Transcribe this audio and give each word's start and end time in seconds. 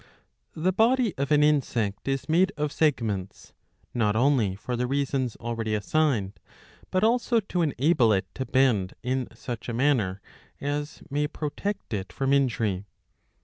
682b. 0.57 0.63
io8 0.63 0.63
iv. 0.63 0.63
6. 0.63 0.63
The 0.63 0.71
body 0.73 1.13
of 1.19 1.31
an 1.31 1.43
insect 1.43 2.07
is 2.07 2.27
made 2.27 2.51
of 2.57 2.71
segments, 2.71 3.53
npt 3.95 4.15
only 4.15 4.55
for 4.55 4.75
the 4.75 4.87
reasons 4.87 5.35
already 5.35 5.75
assigned, 5.75 6.39
but 6.89 7.03
also 7.03 7.39
to 7.39 7.61
enable 7.61 8.11
it 8.11 8.25
to 8.33 8.43
bend 8.43 8.95
in 9.03 9.27
sucK 9.35 9.69
a 9.69 9.73
manner 9.73 10.19
as 10.59 11.03
may 11.11 11.27
protect 11.27 11.93
it 11.93 12.11
from 12.11 12.33
injury. 12.33 12.87